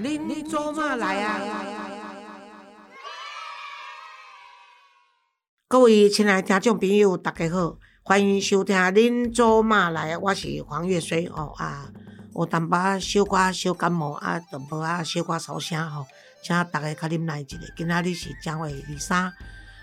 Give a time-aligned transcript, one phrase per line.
[0.00, 1.38] 恁恁做嘛来啊？
[5.68, 11.90] 各位亲爱的听众朋友，大家好，欢迎收听《恁做嘛来》，我是黄月水哦啊，
[12.34, 16.06] 有淡薄小可小感冒啊，淡薄啊小可烧声吼，
[16.42, 17.58] 请大家较忍耐一下。
[17.76, 19.30] 今仔日是正月二三，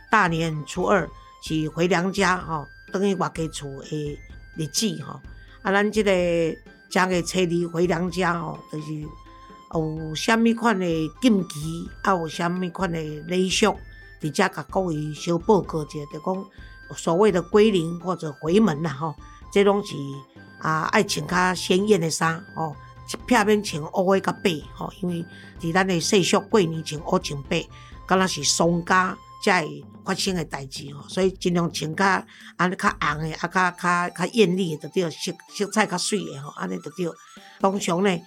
[0.09, 1.07] 大年初二
[1.43, 4.19] 是回娘家吼，等于外家厝的
[4.55, 5.21] 日子吼。
[5.61, 6.11] 啊，咱即个
[6.89, 8.87] 正月初二回娘家吼，就是
[9.73, 10.85] 有啥物款的
[11.21, 13.75] 禁忌，啊有啥物款的礼俗。
[14.19, 16.45] 伫遮甲各位小报告者，就讲
[16.95, 19.13] 所谓的归零或者回门啦吼，
[19.51, 19.93] 这拢是
[20.59, 22.75] 啊爱穿较鲜艳的衫吼，
[23.07, 25.25] 一片面穿乌的甲白吼，因为
[25.59, 27.63] 伫咱的习俗过年穿乌穿白，
[28.07, 32.25] 敢若是丧家才会发生的代志吼，所以尽量穿较
[32.55, 37.07] 安尼较红的，啊较较较艳丽的，就对，色色彩较水的吼，安尼就对。
[37.59, 38.19] 通常呢，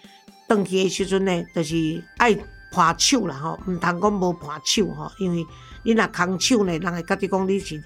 [0.51, 2.35] 转去的时阵呢，就是爱
[2.73, 5.47] 拍手啦吼，毋通讲无拍手吼，因为
[5.85, 7.81] 你若空手呢，人会觉得讲你是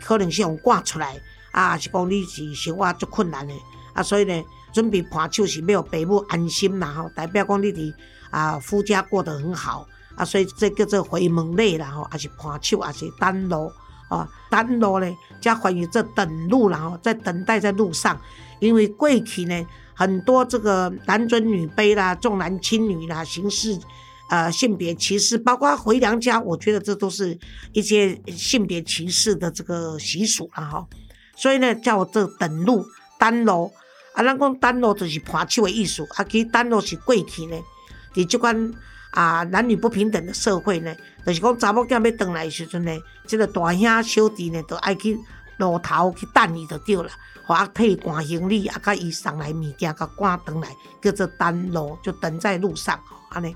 [0.00, 1.20] 可能是用赶出来，
[1.50, 3.52] 啊，是讲你是生活足困难的，
[3.94, 7.92] 啊，所以呢，准备盘手是要父母安心啦吼，代表讲你伫
[8.30, 13.72] 啊夫家过得很好，啊，所以这叫做回门礼啦吼，也是盘手，也是等路，
[14.08, 18.16] 啊，等路呢，加翻译做等路啦吼，在等待在路上，
[18.60, 23.78] 因为过去呢，很多这个男尊女卑啦，重男轻女啦，形式。
[24.30, 27.38] 呃，性别歧视，包括回娘家，我觉得这都是
[27.72, 30.86] 一些性别歧视的这个习俗了哈。
[31.36, 32.86] 所以呢，叫这等路
[33.18, 33.70] 单路
[34.14, 37.56] 啊，咱讲单路就是盘手的艺术，啊，其实单路是过去呢，
[38.14, 38.72] 伫即款
[39.10, 45.18] 啊男女不平等的社会呢，就是讲查某囝要转来时阵呢，这个大兄小弟呢，都爱去
[45.58, 47.08] 路头去等伊就对了，
[47.46, 50.68] 啊替赶行李，啊，甲伊送来物件，甲赶转来，
[51.02, 53.54] 叫做等路，就等在路上吼，安尼。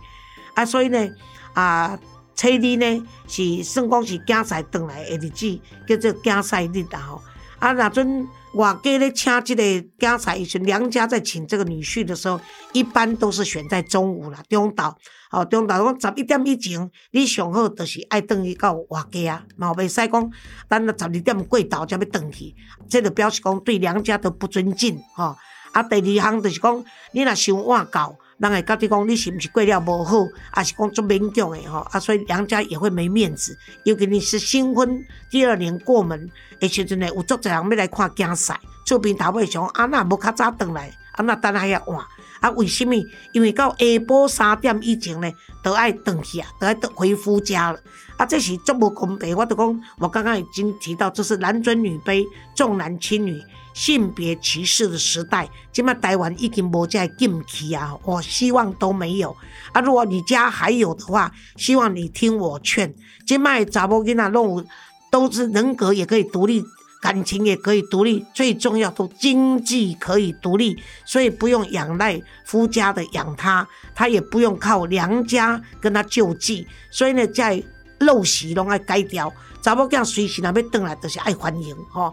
[0.55, 1.09] 啊，所以呢，
[1.55, 1.99] 啊，
[2.35, 7.23] 初二呢是算讲是囝婿转来的日子，叫做囝婿日啊吼。
[7.59, 12.41] 啊，若阵外家咧请即个囝婿，时娘家在请这个女婿的时候，
[12.73, 14.95] 一般都是选在中午啦，中昼。
[15.31, 20.31] 哦，中昼讲十一点以前，你上好就是爱转去到外家啊，嘛袂使讲
[20.69, 22.55] 等到十二点过昼才要转去，
[22.89, 25.37] 这就表示讲对娘家都不尊敬吼。
[25.73, 28.17] 啊，第二项就是讲，你若想晚到。
[28.39, 33.57] 人会觉得讲你是毋是过了无好，还是讲做勉强的吼，啊，所以娘家也会没面子。
[33.83, 38.55] 尤其你是新婚第二年过门的时阵呢，有足侪人要来看囝婿，
[38.87, 42.05] 厝边头尾想啊，那无较早转来，啊，那等下要晚。
[42.41, 42.95] 啊，为什么？
[43.33, 45.29] 因为到下晡三点以前呢，
[45.61, 47.81] 都爱转去啊，都爱回夫家了。
[48.17, 49.37] 啊，这是足无公平。
[49.37, 52.25] 我都讲，我刚刚已经提到，这是男尊女卑、
[52.55, 53.43] 重男轻女。
[53.79, 57.97] 性别歧视的时代，今麦台湾已经无再禁忌啊！
[58.03, 59.31] 我希望都没有
[59.73, 59.81] 啊！
[59.81, 62.93] 如果你家还有的话，希望你听我劝。
[63.25, 64.67] 今麦查某囡仔弄
[65.13, 66.65] 都是人格也可以独立，
[67.01, 73.65] 感情也可以独立，最重要都经济可以独立，所以不用仰赖夫家的养他，
[73.95, 76.67] 他也不用靠娘家跟他救济。
[76.91, 77.63] 所以呢，在
[78.01, 82.13] 陋习拢爱改掉，查某囝随时若要转来，都是爱欢迎吼。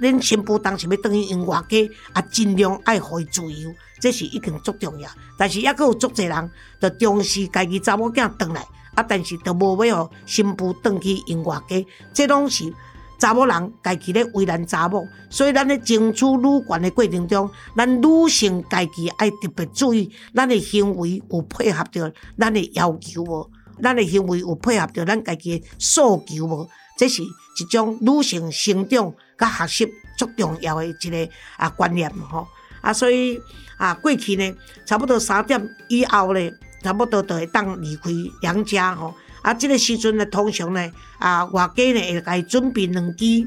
[0.00, 1.90] 恁新妇当时要等于因外家，也
[2.30, 5.08] 尽量爱互伊自由，这是一定足重要。
[5.38, 8.60] 但是抑佫有足侪人，着重视家己查某囝转来，
[8.94, 12.72] 啊，但是着无要互新妇转去因外家，这拢是
[13.18, 15.06] 查某人家己咧为难查某。
[15.30, 23.50] 所以咱咧争取女权的过程中，咱女性家己爱特别注意，咱的行为有配合着咱的要求无？
[23.82, 26.68] 咱的行为有配合着咱家己的诉求无？
[26.96, 29.14] 这是一种女性成长。
[29.38, 32.48] 甲学习足重要的一个啊观念吼
[32.80, 33.38] 啊，所以
[33.76, 36.50] 啊过去呢，差不多三点以后呢，
[36.82, 39.52] 差不多就会当离开娘家吼啊。
[39.52, 43.46] 这个时阵呢，通常呢啊外家呢会甲伊准备两支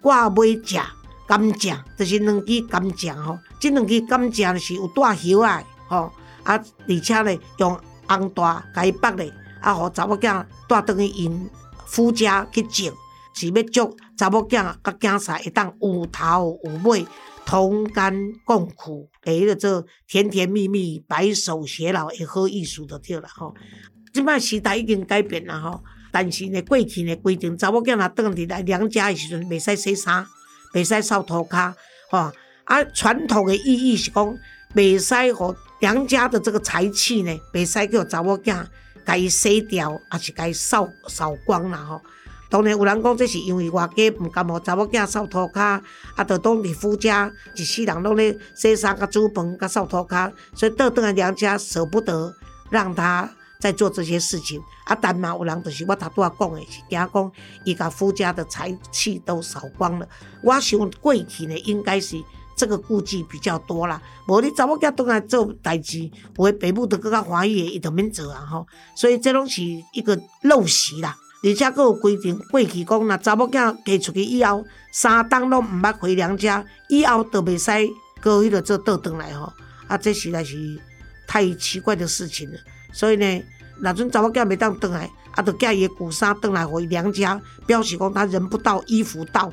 [0.00, 0.82] 挂尾蔗
[1.26, 3.38] 甘蔗，就是两支甘蔗吼。
[3.60, 6.10] 这两支甘蔗呢是有带叶啊吼
[6.44, 6.58] 啊，
[6.88, 7.78] 而且呢用
[8.08, 11.46] 红大甲伊绑咧啊，互查某囝带倒去因
[11.86, 12.92] 夫家去种。
[13.38, 17.06] 是要祝查某囝甲囝婿会当有头有尾，
[17.44, 18.14] 同甘
[18.46, 23.54] 共苦，诶，迄个做甜甜蜜蜜、白首偕老诶好意思就对了吼。
[24.14, 30.26] 即摆时代已经改变了吼，但是呢，过去呢规定查某囝若倒伫来娘家的时阵，袂使洗衫，
[30.72, 31.74] 袂使扫涂骹，
[32.10, 32.32] 吼。
[32.64, 34.34] 啊，传统的意义是讲，
[34.74, 38.64] 袂使互娘家的这个财气呢，袂使叫查某囝
[39.06, 42.02] 该洗掉，还是该扫扫光啦吼。
[42.48, 45.80] 当然有人讲，这是因为外家毋甘互查某囝扫涂骹，
[46.14, 52.34] 啊，着当伫夫家一世人拢咧洗衫、甲煮饭、甲扫涂骹，所以倒转来娘家舍不得
[52.70, 54.60] 让他在做这些事情。
[54.84, 57.32] 啊，但嘛有人就是我头拄仔讲的，是惊讲
[57.64, 60.08] 伊甲夫家的财气都扫光了。
[60.42, 62.16] 我想过去呢，应该是
[62.56, 64.00] 这个顾忌比较多啦。
[64.26, 68.66] 无你查某囝倒来做代志，有诶爸母都更加欢喜，伊就免做啊吼。
[68.96, 69.62] 所以这拢是
[69.92, 71.16] 一个陋习啦。
[71.44, 77.70] 而且佫有规定，过去讲，若查某囝嫁出去以后，三冬拢毋捌回娘家，以后都袂使
[78.22, 79.52] 过迄个做倒转来吼。
[79.86, 80.56] 啊，这实在是
[81.28, 82.58] 太奇怪的事情了。
[82.92, 83.42] 所以呢，
[83.78, 89.52] 若阵查某囝袂当倒来，啊，就嫁伊的旧衫倒来回娘家，表示讲他人不到，衣服到，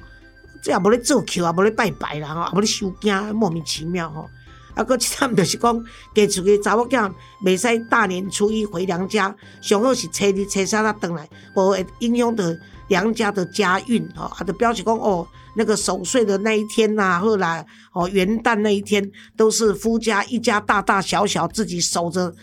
[0.63, 4.30] 这也无咧做客，也无咧拜拜啦，吼，也无咧收惊，莫名其妙吼。
[4.74, 5.83] 啊，搁一点就是讲，
[6.15, 7.12] 嫁出去查某囝
[7.44, 12.44] 袂使大年初一回娘家，上好是初二、初三才倒来，无会影响到
[12.88, 14.24] 娘家的家运吼。
[14.24, 22.33] 啊，就表示讲哦，那个守岁的那一天呐，后来哦元旦那一天，都是夫家一家大大小小自己守着。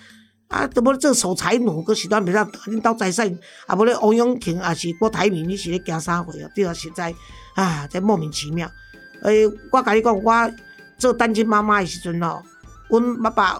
[0.46, 3.38] 啊，都无咧做守财奴，搁时段袂当恁兜财产，
[3.68, 6.50] 啊无咧王永庆，也是郭台铭，你是咧惊啥货啊？
[6.56, 7.14] 对啊，实在
[7.60, 8.70] 啊，真莫名其妙。
[9.22, 10.50] 诶，我甲你讲，我。
[11.00, 12.42] 做单亲妈妈的时阵哦，
[12.90, 13.58] 我爸爸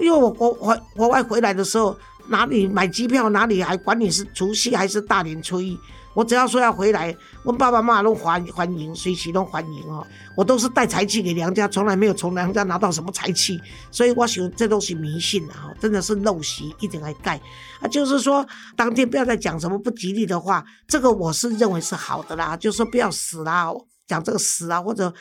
[0.00, 1.98] 因为我国国国外回来的时候，
[2.28, 5.76] 哪里买机票，哪里还管你是除夕还是大年初一，
[6.16, 7.14] 我只要说要回来，
[7.44, 10.04] 我爸爸妈妈都欢欢迎，随时都欢迎哦。
[10.34, 13.60] 我都是带财气给娘家，从来没有从娘家拿到什么财气，
[13.90, 17.38] 所以我喜欢这都是迷信的哈，真的是陋习，一定来盖
[17.82, 17.86] 啊。
[17.86, 23.70] 就是说，当天不要再讲什么不吉利的话，这个我是认为是好的啦，就说不要死啦，
[24.06, 25.12] 讲这个死啊或者。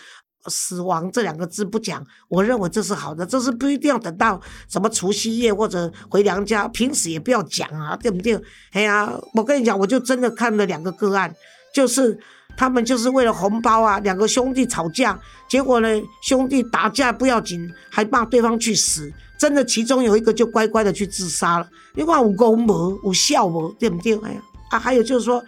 [0.47, 8.39] 死亡这两个字不讲，我认为这是好的，这是不一定要等到什么除夕夜或者回娘家，平时也不要讲啊，对不对？
[8.71, 11.33] 哎呀，我跟你讲，我就真的看了两个个案，
[11.74, 12.18] 就是
[12.56, 15.19] 他们就是为了红包啊，两个兄弟吵架，
[15.50, 15.88] 结果呢，
[16.21, 21.68] 兄弟打架不要紧，还骂对方去死，真的其中有一个就乖乖的去自杀了。
[21.94, 24.15] 你看有功无，有孝无，对不对？
[24.24, 25.44] 哎呀，啊，还有就是说。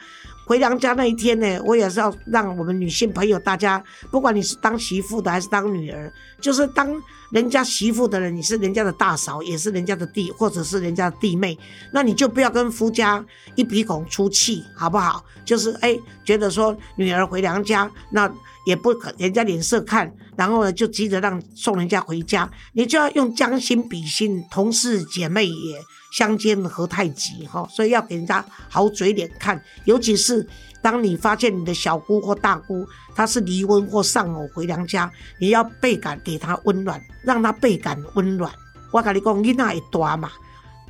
[0.48, 6.90] 回娘家那一天呢，我也是要让我们女性朋友大家，不管你是当媳妇的还是当女儿，就是当
[7.32, 11.58] 人家媳妇的人，你是人家的大嫂，也是人家的弟，或者是人家的弟妹，
[11.92, 13.24] 那你就不要跟夫家
[13.56, 15.24] 一鼻孔出气，好不好？
[15.46, 18.32] 就是哎，觉得说女儿回娘家，那
[18.66, 25.82] 也不可人家脸色看，然后呢就急着让送人家回家，你就要用将心比心，同是姐妹也。
[26.14, 30.48] 相煎何太急哈，所以要给人家好嘴脸看，尤其是
[30.82, 38.52] 当你发现你的小姑或大姑她是离婚或丧偶回娘家，你要倍感给她温暖，让她倍感温暖。
[38.92, 40.32] 我跟你讲，囡仔会大嘛，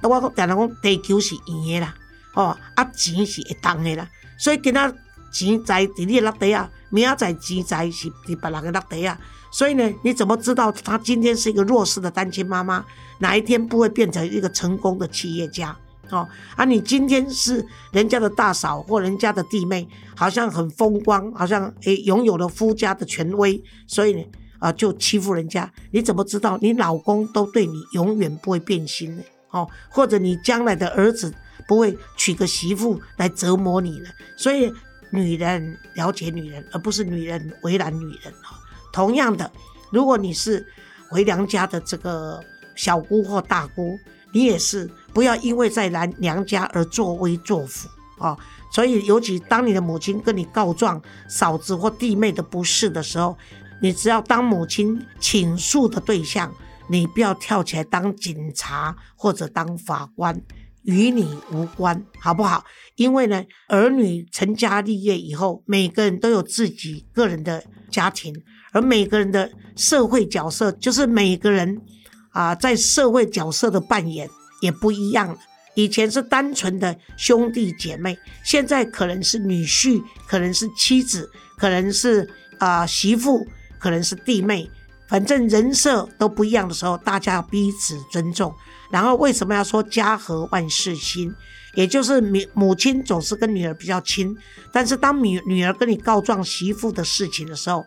[0.04, 1.96] 我常常讲地球是圆的啦，
[2.36, 4.08] 哦，啊钱是会动的啦，
[4.38, 4.94] 所以今仔
[5.32, 9.20] 钱在伫你落地啊，明仔载钱在是伫别人的落地啊。
[9.50, 12.86] 所以呢，你怎么知道她今天是一个弱势的单亲妈妈，
[13.20, 15.76] 哪一天不会变成一个成功的企业家？
[16.12, 24.24] 哦，啊，你今天是人家的大嫂或人家的弟妹，好像很风光，好像诶拥有了夫家的权威，所以呢，
[24.60, 25.72] 啊就欺负人家。
[25.92, 29.24] 你怎么知道你老公都对你永远不会变心呢？
[29.52, 31.34] 哦，或者你将来的儿子
[31.68, 34.10] 不会娶个媳妇来折磨你呢？
[34.38, 34.72] 所以，
[35.10, 38.56] 女人了解女人，而不是女人为难女人哦。
[38.92, 39.50] 同样的，
[39.92, 40.66] 如果你是
[41.10, 42.42] 回娘家的这个
[42.76, 43.98] 小姑或大姑，
[44.34, 48.38] 你也是不要因为在来娘家而作威作福啊！
[48.72, 53.36] 所以，尤其当你的母亲跟你告状嫂子或弟妹的不是的时候，
[53.82, 56.54] 你只要当母亲倾诉的对象，
[56.88, 60.40] 你不要跳起来当警察或者当法官，
[60.84, 62.64] 与你无关，好不好？
[62.96, 68.36] 因为呢，儿女成家立业以后，每个人都有自己个人的家庭。
[68.72, 71.82] 而每个人的社会角色，就是每个人
[72.30, 74.30] 啊，在社会角色的扮演
[74.62, 75.38] 也不一样了。
[75.76, 83.46] 以前是单纯的兄弟姐妹，现在可能是女婿，可能是妻子，可能是啊媳妇，
[83.78, 84.70] 可能是弟妹，
[85.08, 88.54] 反正人设都不一样的时候，大家彼此尊重。
[88.90, 91.34] 然后为什么要说家和万事兴？
[91.76, 94.36] 也就是母母亲总是跟女儿比较亲，
[94.72, 97.86] 但是当女女儿跟你告状媳妇的事情的时候。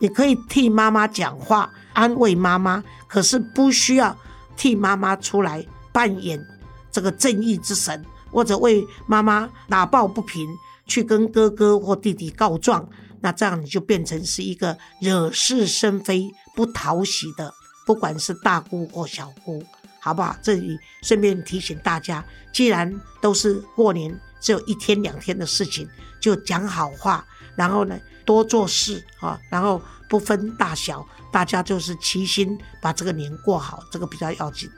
[0.00, 4.18] 你可以替妈妈讲话，安慰妈妈，可是不需要
[4.56, 6.44] 替妈妈出来扮演
[6.90, 10.48] 这个正义之神，或者为妈妈打抱不平，
[10.86, 12.88] 去跟哥哥或弟弟告状。
[13.20, 17.52] 那这样你就变成是一个惹是生非、不讨喜的，
[17.86, 19.62] 不管是大姑或小姑，
[20.00, 20.36] 好不好？
[20.42, 25.88] 这里顺便提醒大家，既然都是过年，只有一天两天的事情，
[26.20, 27.96] 就讲好话，然后呢？
[28.24, 34.70] 多做事啊，然后不分大小，大家就是齐心把这个年过好，这个比较要紧。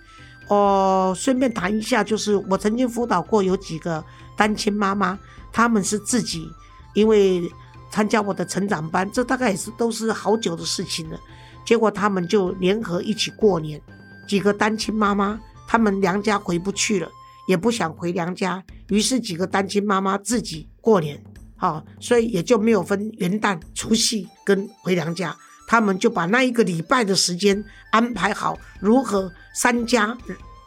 [0.48, 4.04] 哦顺便谈一下，就是我曾经辅导过有几个
[4.36, 5.18] 单亲妈妈，
[5.52, 6.48] 他们是自己
[6.94, 7.50] 因为
[7.90, 11.18] 参加我的成长班，这大概也是都是好久的事情了。
[11.64, 13.80] 结果他们就联合一起过年，
[14.28, 17.08] 几个单亲妈妈，他们娘家回不去了，
[17.48, 21.22] 也不想回娘家，于是几个单亲妈妈自己过年，
[21.56, 25.34] 好，所以也就没有分元旦、除夕跟回娘家，
[25.66, 30.16] 他们就把那一个礼拜的时间安排好，如何三家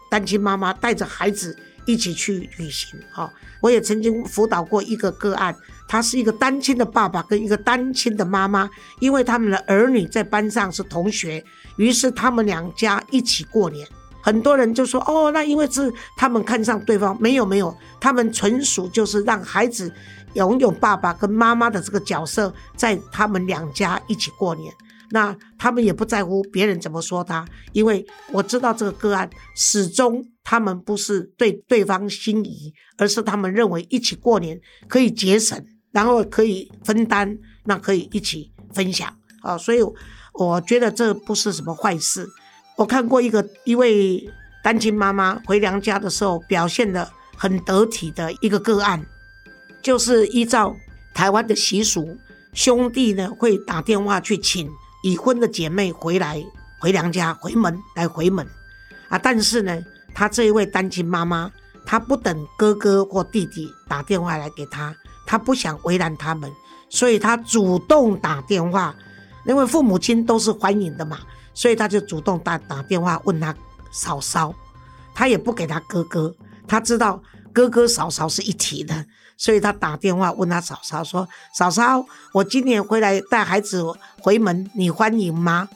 [0.10, 5.56] 单亲妈妈带着孩子一起去旅行，哈，我也曾经辅导过一个个案。
[5.90, 11.42] 他是一个单亲的爸爸跟一个单亲的妈妈，因为他们的儿女在班上是同学，
[11.78, 13.88] 于是他们两家一起过年。
[14.22, 19.90] 很多人就说：“哦，那因为是他们看上对方。”没有没有，他们纯属就是让孩子
[20.34, 24.74] 拥有爸爸跟妈妈的这个角色，在他们两家一起过年。
[25.12, 35.64] 那他们也不在乎别人怎么说他，因为我知道这个个案始终他们不是对对方心仪，而是他们认为一起过年可以节省。
[35.90, 39.12] 然后可以分担，那可以一起分享
[39.42, 39.80] 啊，所以
[40.34, 42.28] 我觉得这不是什么坏事。
[42.76, 44.30] 我看过一个一位
[44.64, 49.04] 单亲妈妈回娘家的时候表现的很得体的一个个案，
[49.82, 50.76] 就是依照
[51.16, 52.16] 台湾的习俗，
[52.54, 54.70] 兄弟呢会打电话去请
[55.04, 56.44] 已婚的姐妹回来
[56.80, 58.48] 回娘家回门来回门
[59.10, 59.80] 啊，但是呢，
[60.14, 61.52] 她这一位单亲妈妈，
[61.86, 64.96] 她不等哥哥或弟弟打电话来给她。
[65.30, 66.50] 他不想为难他们，
[66.90, 68.96] 所以他主动打电话，
[69.46, 71.20] 因为父母亲都是欢迎的嘛，
[71.54, 73.54] 所以他就主动打打电话问他
[73.92, 74.56] 嫂嫂，
[75.14, 76.34] 他也不给他哥哥，
[76.66, 79.06] 他知道哥哥嫂嫂是一体的，
[79.38, 82.04] 所以他打电话问他嫂嫂说：“嫂嫂，
[82.34, 83.84] 我今年回来带孩子
[84.20, 85.70] 回门，你欢迎吗？”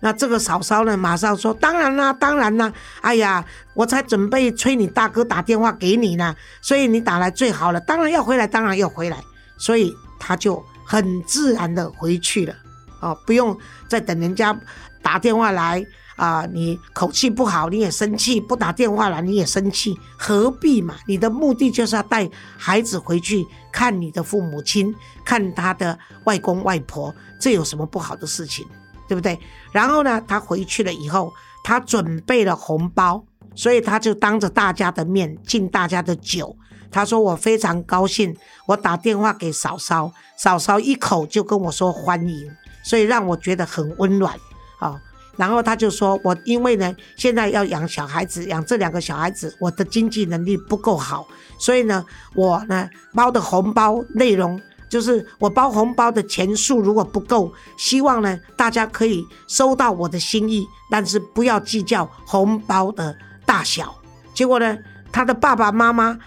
[0.00, 2.72] 那这个嫂嫂呢，马上说：“当然啦，当然啦！
[3.00, 3.44] 哎呀，
[3.74, 9.18] 我才准备催你大哥打电话给你呢，所以你打来最好了，当然要回来，当然要回来。”
[9.58, 12.54] 所以他就很自然的回去了，
[13.00, 13.58] 哦，不用
[13.88, 14.56] 再等人家
[15.02, 15.84] 打电话来
[16.18, 16.44] 啊！
[16.52, 20.96] 你口气不好，你也生气；不打电话来，你也生气，何必嘛？
[21.06, 24.92] 你的目的就是要带孩子回去看你的父母亲，
[25.24, 28.66] 看他的外公外婆，这有什么不好的事情？
[29.08, 29.38] 对不对？
[29.72, 31.32] 然后呢，他回去了以后，
[31.62, 36.54] 他准备了红包，所以他就当着大家的面敬大家的酒。
[36.90, 38.34] 他说：“我非常高兴，
[38.66, 42.50] 我打电话给嫂嫂，嫂嫂一口就跟我说欢迎，
[42.82, 44.34] 所以让我觉得很温暖
[44.78, 45.00] 啊。”
[45.38, 51.26] 然后他就说：“我因为呢，现在要养小孩子，养这两个小孩子，我的经济能力不够好，
[51.58, 52.04] 所以呢，
[52.34, 63.14] 我呢包的红包内容。”就是我包红包的钱数如果不够，希望呢大家可以收到我的心意，但是不要计较红包的
[63.44, 63.94] 大小。
[64.32, 64.78] 结果呢，
[65.12, 66.18] 他的爸爸妈妈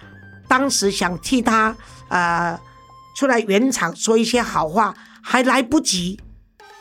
[0.48, 1.76] 当时想替他
[2.10, 2.56] 呃
[3.16, 6.20] 出来圆场说一些好话，还来不及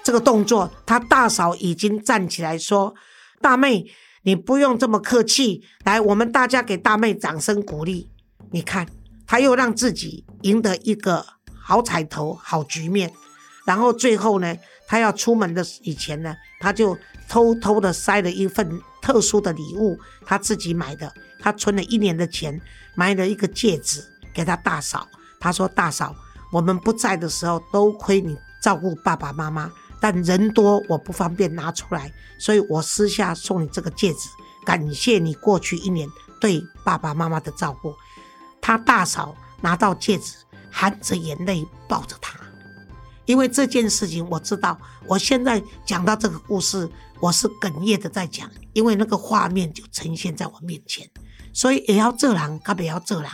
[0.02, 2.94] 这个动作，他大嫂已经站起来说
[3.40, 3.86] ：“大妹，
[4.22, 8.10] 你不用这么客气，来，我们大家给大妹掌声鼓励。
[8.50, 8.86] 你看，
[9.26, 11.24] 他又让自己赢得一个。”
[11.62, 13.12] 好彩头，好局面，
[13.64, 14.56] 然后最后呢，
[14.88, 22.60] 他要出门的以前呢，他就偷偷的塞了一份特殊的礼物，他自己买的，他存了一年的钱，
[22.96, 24.02] 买了一个戒指
[24.34, 25.06] 给他大嫂。
[25.38, 26.12] 他说：“大嫂，
[26.50, 34.28] 我们不在的时候，都亏你照顾爸爸妈妈，但人多我不方便拿出来，所以我私下送你这个戒指，
[34.64, 36.08] 感谢你过去一年
[36.40, 37.94] 对爸爸妈妈的照顾。”
[38.60, 40.34] 他大嫂拿到戒指。
[40.72, 42.38] 含着眼泪抱着他，
[43.26, 44.78] 因为这件事情我知道。
[45.04, 46.88] 我现在讲到这个故事，
[47.18, 51.10] 我是哽咽的在讲，因为那个画面就呈现在我面前。
[51.52, 53.28] 所以也要做人，他不要做人，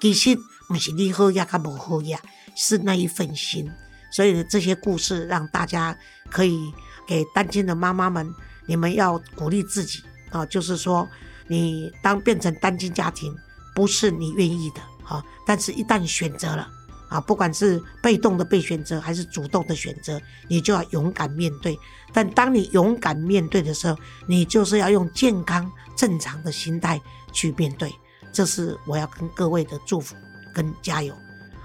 [0.00, 2.20] 其实不是你好呀，他不好呀，
[2.56, 3.70] 是那一份心。
[4.12, 5.96] 所以这些故事让大家
[6.30, 6.72] 可以
[7.06, 8.32] 给单亲的妈妈们，
[8.66, 11.08] 你们要鼓励自己啊，就是说，
[11.48, 13.34] 你当变成单亲家庭，
[13.74, 14.80] 不是你愿意的。
[15.04, 16.70] 啊，但是一旦选择了
[17.08, 21.76] 啊，不管是被动的被选择，还是主动的选择，你就要勇敢面对。
[22.12, 27.00] 但当你勇敢面对的时候，你就是要用健康正常的心态
[27.32, 27.92] 去面对。
[28.32, 30.14] 这是我要跟各位的祝福
[30.54, 31.14] 跟加油。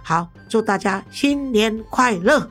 [0.08, 2.50] 好，祝大家新年快乐！